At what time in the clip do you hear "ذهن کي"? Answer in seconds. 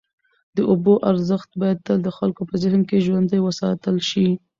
2.63-2.97